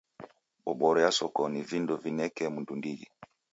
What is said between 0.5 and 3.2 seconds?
Boboro ya soko ni vindo vineka mundu ndighi.